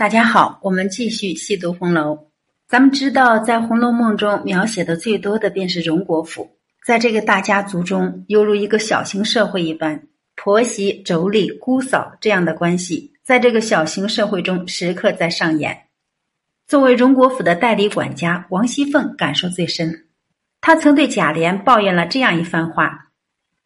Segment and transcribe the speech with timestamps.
[0.00, 2.30] 大家好，我们继续细读红楼。
[2.66, 10.04] 咱们知道，在《红楼梦》中描写的最多的便是荣国府，在这个大家族中，犹如一个小型社会一般，
[10.36, 15.82] 婆媳、妯娌、姑嫂这样的关系，在这个小型社会中时刻在上演。
[16.66, 20.06] 作为荣国府的代理管家，王熙凤感受最深。
[20.62, 23.10] 她曾对贾琏抱怨了这样一番话：“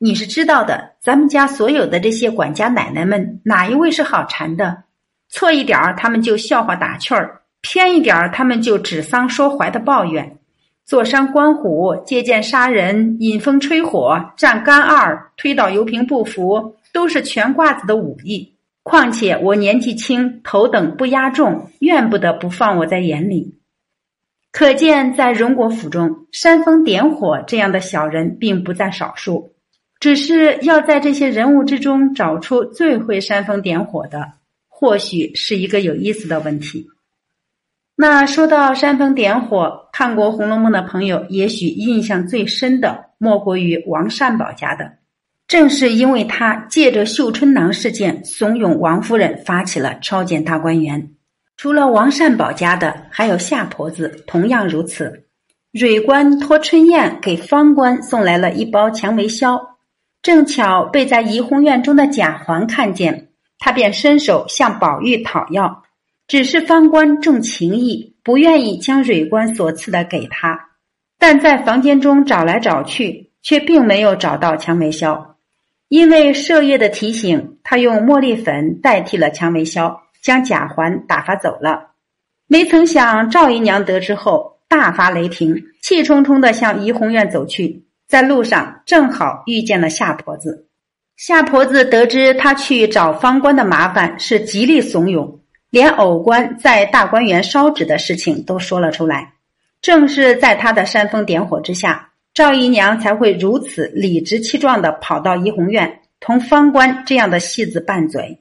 [0.00, 4.84] 你是知道的，咱们家所有的这些管家奶奶们，哪一位是好缠的？”
[5.32, 10.38] 错一点儿，他们就笑话打趣儿；偏一点儿，他们就指桑说槐的抱怨。
[10.84, 18.52] 坐山观虎、借剑杀人、引风吹火、站杆二、推倒油瓶不服，都是全褂子的武艺。
[18.82, 23.58] 况且我年纪轻，头等不压重，怨不得不放我在眼里。
[24.50, 29.54] 可见，在荣国府中，煽风点火这样的小人并不在少数。
[29.98, 34.32] 只是要在这些人物之中找出最会煽风点火的。
[34.82, 36.88] 或许是一个有意思的问题。
[37.94, 44.94] 那说到煽风点火，看过《红楼梦》的朋友，也许印象最深的莫过于王善保家的。
[45.46, 51.12] 正是因为他借着绣春囊事件，怂恿王夫人发起了抄检大观园。
[51.56, 55.26] 除了王善保家的，还有夏婆子，同样如此。
[55.70, 59.78] 蕊官托春燕给方官送来了一包蔷薇硝，
[60.22, 63.28] 正巧被在怡红院中的贾环看见。
[63.64, 65.84] 他便伸手向宝玉讨要，
[66.26, 70.70] 只是方官重情义，不愿意将蕊官所赐的给他。
[71.16, 75.36] 但在房间中找来找去，却并没有找到蔷薇硝。
[75.86, 81.90] 因为麝月的提醒，他用茉莉粉代替了蔷薇硝，将贾环打发走了。
[82.48, 90.66] 没曾想赵姨娘得知后大发雷霆，气冲冲的向怡红院走去，在路上正好遇见了夏婆子。
[91.24, 95.38] 夏婆子得知他去找方官的麻烦，是极力怂恿，
[95.70, 99.34] 连偶官在大观园烧纸的事情都说了出来。
[99.80, 108.40] 正是在他的煽风点火之下，赵姨娘才会如此理直气壮的跑到怡红院，同方官这样的戏子拌嘴。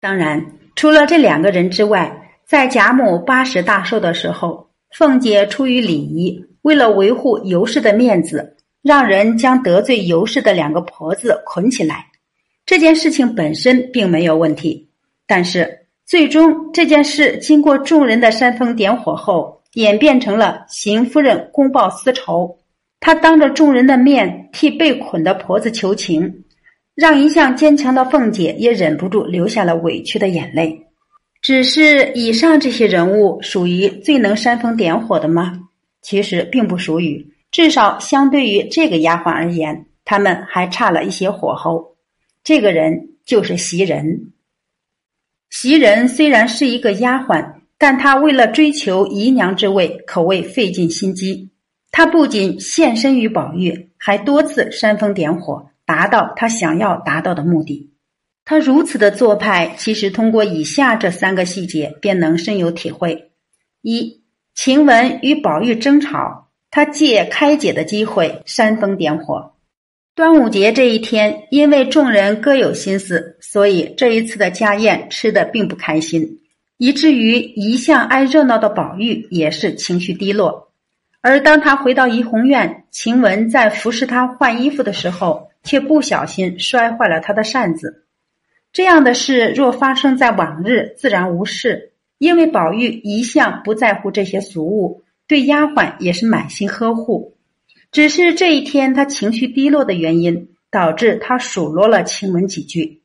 [0.00, 0.44] 当然，
[0.74, 8.55] 除了这两个人之外，在贾母八十大寿的时候，凤姐出于礼仪，为了维护尤氏的面子。
[8.86, 12.06] 让人将得罪尤氏的两个婆子捆起来，
[12.64, 14.88] 这件事情本身并没有问题，
[15.26, 22.58] 但是最终这件事经过众人的煽风点火后，演变成了邢夫人公报私仇。
[23.00, 26.44] 她当着众人的面替被捆的婆子求情，
[26.94, 30.86] 让一向坚强的凤姐也忍不住流下了委屈的眼泪。
[31.42, 35.58] 只是以上这些人物属于最能煽风点火的吗？
[36.02, 37.32] 其实并不属于。
[37.56, 41.96] 至少相对于这个丫鬟而言，他们还差了一些火候。
[42.44, 44.32] 这个人就是袭人。
[45.48, 51.48] 袭人虽然是一个丫鬟，但她为了追求姨娘之位，可谓费尽心机。
[51.90, 57.90] 她不仅献身于宝玉，还多次煽风点火，达到她想要达到的目的。
[58.44, 63.30] 她如此的做派，其实通过以下这三个细节便能深有体会：
[63.80, 64.20] 一、
[64.54, 66.45] 晴雯与宝玉争吵。
[66.76, 69.54] 他借开解的机会煽风点火。
[70.14, 76.40] 端午节这一天，因为众人各有心思，所以这一次的家宴吃的并不开心，
[76.76, 80.70] 以至于一向爱热闹的宝玉也是情绪低落。
[81.22, 88.04] 而当他回到怡红院，晴雯在服侍他换衣服的时候，却不小心摔坏了他的扇子。
[88.70, 95.04] 这样的事若发生在往日，自然无事，因为宝玉一向不在乎这些俗物。
[95.28, 97.36] 对丫鬟也是满心呵护，
[97.90, 102.84] 只是这一天他情绪低落的原因，导致他数落了晴雯几句。《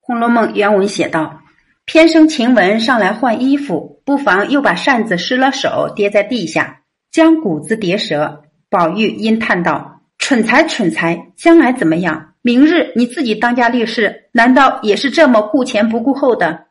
[0.00, 1.42] 红楼梦》原文写道
[1.86, 11.32] ：“偏生晴雯上来换衣服，不妨又把扇子失了手，跌在地下，将骨子跌折。”宝玉因叹道：“蠢才，蠢才！
[11.36, 12.34] 将来怎么样？
[12.42, 16.66] 明日你自己当家立事，难道也是这么顾前不顾后的？”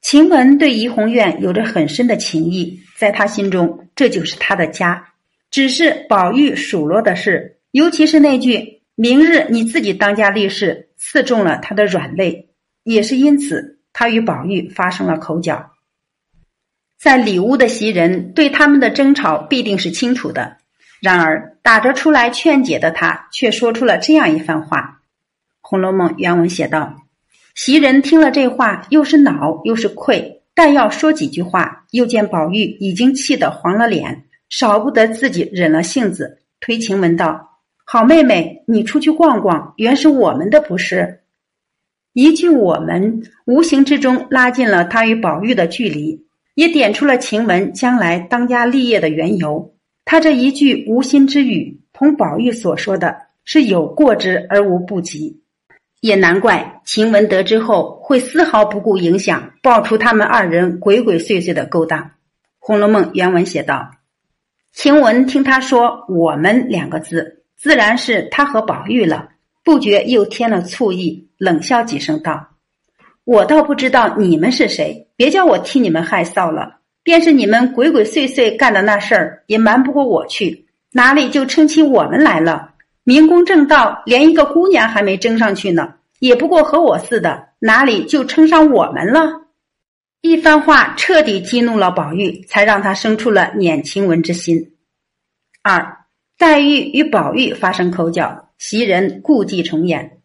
[0.00, 5.08] 晴雯对怡红院有着很深的情谊，在他心中，这就是他的家。
[5.50, 12.48] 只是宝玉数落的是，尤其是那句“明日你自己当家立事”，刺中了他的软肋，
[12.82, 15.72] 也是因此，他与宝玉发生了口角。
[16.98, 20.56] 在里屋的袭人对他们的争吵必定是清楚的，
[21.00, 25.00] 然而打着出来劝解的他，却说出了这样一番话。
[25.60, 27.02] 《红楼梦》原文写道。
[27.54, 41.20] 袭人听了这话，又是恼又是愧，但要说几句话，又见宝玉已经气得黄了脸，少不得自己忍了性子，推晴雯道：“好妹妹，你出去逛逛，原是我们的不是。”
[42.12, 49.74] 一句“我们”无形之中拉近了他与宝玉的距离，也点出了晴雯将来当家立业的缘由。
[50.04, 55.39] 他这一句无心之语，同宝玉所说的是有过之而无不及。
[56.00, 62.00] 也难怪晴雯得知后会丝毫不顾影响，爆出他们二人鬼鬼祟祟的勾当。
[62.58, 63.90] 《红楼梦》原文写道
[64.72, 69.28] ：“晴雯听他说‘我们’两个字，自然是他和宝玉了，
[69.62, 72.48] 不觉又添了醋意，冷笑几声道
[73.24, 76.78] ：‘我倒不知道你们是谁，别叫我替你们害臊了。
[77.02, 82.68] 便是你们鬼鬼祟祟干的那事儿，也瞒不过我去，哪里就称起我们来了？’”
[83.10, 89.48] 明公正道，连一个姑娘还没争上去呢，也不过和我似的，哪里就称上我们了？
[90.20, 94.74] 一番话彻底激怒了宝玉，才让他生出了撵晴雯之心。
[95.60, 96.04] 二，
[96.38, 100.20] 黛玉与宝玉发生口角，袭人故伎重演。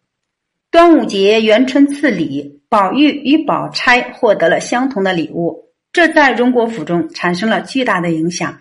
[0.70, 8.60] 端午节元春赐礼，宝玉与宝钗获得了相同的礼物，这在荣国府中产生了巨大的影响。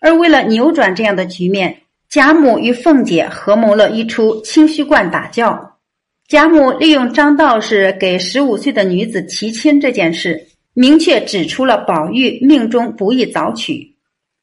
[0.00, 1.82] 而为了扭转这样的局面。
[2.08, 5.78] 贾母与凤姐合谋了一出清虚观打教。
[6.28, 13.94] 贾母利用张道士给十五岁的女子提亲这件事，明确指出了宝玉命中不宜早娶。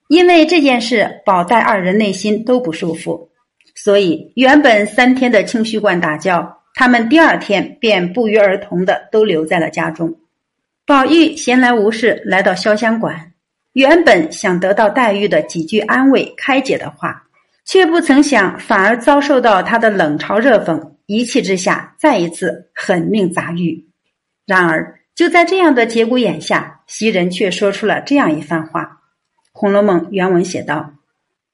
[0.07, 3.29] 因为这件事，宝黛二人内心都不舒服，
[3.75, 10.15] 所以原本三天的清虚观打教，他们第二天便不约而同的都留在了家中。
[10.85, 13.31] 宝玉闲来无事来到潇湘馆，
[13.71, 17.22] 原本想得到黛玉的几句安慰、开解的话。
[17.65, 23.87] 却不曾想，反而遭受到他的冷嘲热讽，一气之下，再一次狠命砸玉。
[24.45, 28.83] 然而，就在这样的节骨眼下，袭人却说出了这样一番话。
[29.53, 30.93] 《红楼梦》原文写道：“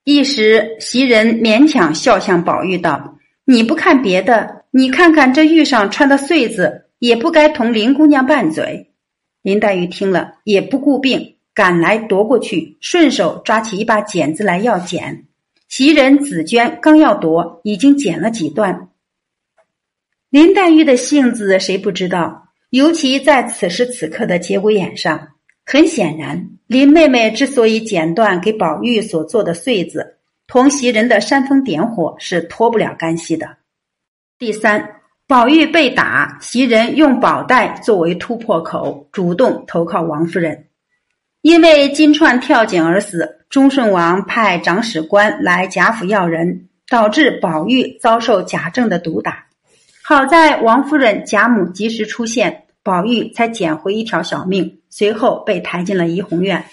[0.04, 8.90] 一时，袭人勉强笑向宝玉道：‘你不看别的，你看看这玉上穿的穗子，也不该同林姑娘拌嘴。’
[9.44, 15.28] 林黛玉听了，也不顾病，赶来夺过去，顺手抓起一把剪子来要剪。”
[15.70, 18.90] 袭人、紫娟刚要夺，已经剪了几段。
[20.32, 22.50] 林黛玉的性子谁不知道？
[22.72, 25.30] 尤其在此时此刻的节骨眼上，
[25.66, 30.18] 很显然，林妹妹之所以剪断给宝玉所做的穗子，
[30.48, 33.58] 同袭人的煽风点火是脱不了干系的。
[34.40, 40.69] 第三，宝玉被打，袭人用宝黛作为突破口，主动投靠王夫人。
[41.50, 49.48] 因为金钏跳井而死，忠顺王派长史官来贾府要人，导致宝玉遭受贾政的毒打。
[50.04, 54.80] 好在王夫人、贾母及时出现，宝玉才捡回一条小命。
[54.92, 56.64] 随后被抬进了怡红院。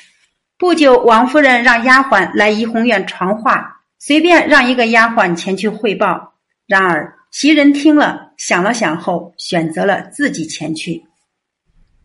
[0.59, 6.35] 不久，王夫人让丫鬟来怡红院传话，随便让一个丫鬟前去汇报。
[6.67, 11.03] 然而袭人听了，想了想后，选择了自己前去。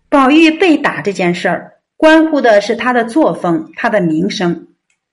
[0.07, 1.73] 宝玉被打这件事儿。
[2.01, 4.69] 关乎的是他的作风，他的名声。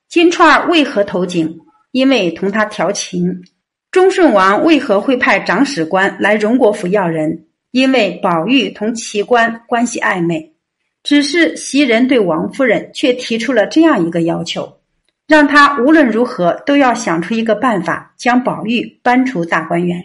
[0.08, 1.58] 金钏儿为何投井？
[1.93, 3.43] 因为同他调情。
[3.90, 7.44] 忠顺王为何会派长史官来荣国府要人？
[7.73, 10.55] 因为宝玉同奇官关系暧昧。
[11.02, 14.79] 只是袭人对王夫人却提出了这样一个要求，
[15.26, 20.02] 让他无论如何都要想出一个办法，将宝玉搬出大观园。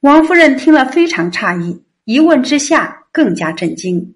[0.00, 4.00] 王夫人听了非常诧异，一问之下更加震惊。《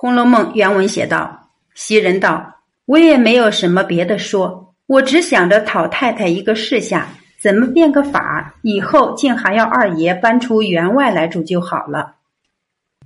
[0.00, 7.08] 红楼梦》原文写道：“袭人道，我也没有什么别的说，我只想着讨太太一个示下，
[7.42, 12.14] 怎么变个法，以后竟还要二爷搬出园外来住就好了。”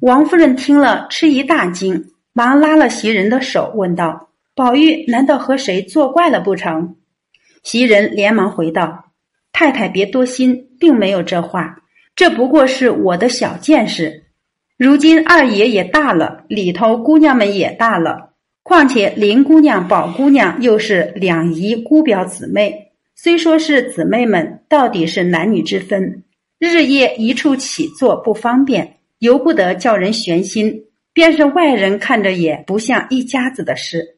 [0.03, 6.97] 王夫人听了，吃一大惊，忙拉了袭人的手，问道：“宝玉难道和谁作怪了不成？”
[7.65, 9.07] 袭人连忙回道
[9.51, 11.75] ：“太太别多心，并没有这话，
[12.15, 14.22] 这不过是我的小见识。”
[14.83, 18.33] 如今二爷也大了，里头姑娘们也大了，
[18.65, 26.25] 况且林姑娘、宝姑娘又是两姨姑表姊妹，虽说是姊妹们，到底是男女之分，
[26.59, 34.17] 日夜一处起坐不方便，由不得叫人悬心，便是外人看着也不像一家子的事。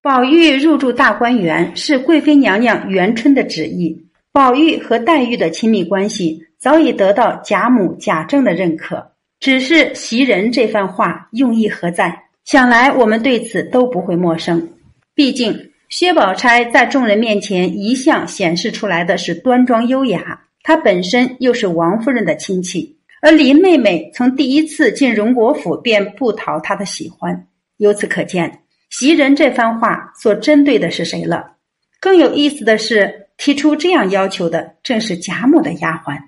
[0.00, 6.46] 宝玉入住大观园是贵妃娘娘元春的旨意，宝玉和黛玉的亲密关系。
[6.60, 12.24] 早已得到贾母、贾政的认可，只是袭人这番话用意何在？
[12.44, 14.68] 想来我们对此都不会陌生。
[15.14, 27.46] 毕竟薛宝钗在众人面前一向显示出来的是端庄优雅，她本身又是王夫人的亲戚，而林妹妹从第一次进荣国府便不讨她的喜欢。
[27.78, 31.52] 由此可见，袭人这番话所针对的是谁了？
[32.00, 36.18] 更有意思的是，提出这样要求的正是贾母的丫鬟。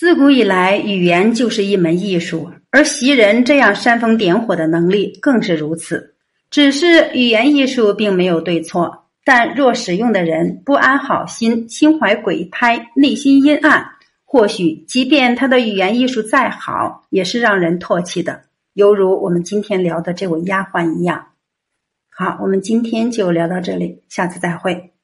[0.00, 6.14] 自古以来，语言就是一门艺术，而袭人这样煽风点火的能力更是如此。
[6.48, 13.90] 只是语言艺术并没有对错，但若使用的人不安好心，心怀鬼胎，内心阴暗，
[14.24, 18.44] 或许即便他的语言艺术再好，也是让人唾弃的。
[18.72, 21.26] 犹如我们今天聊的这位丫鬟一样。
[22.08, 24.94] 好，我们今天就聊到这里，下次再会。